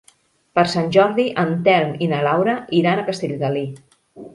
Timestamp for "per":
0.59-0.63